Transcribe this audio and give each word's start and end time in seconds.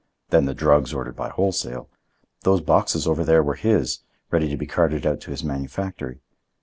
Then 0.31 0.45
the 0.45 0.55
drugs 0.55 0.95
ordered 0.95 1.15
by 1.15 1.29
wholesale. 1.29 1.87
Those 2.41 2.59
boxes 2.61 3.05
over 3.05 3.23
there 3.23 3.43
were 3.43 3.53
his, 3.53 3.99
ready 4.31 4.49
to 4.49 4.57
be 4.57 4.65
carted 4.65 5.05
out 5.05 5.21
to 5.21 5.29
his 5.29 5.43
manufactory. 5.43 6.21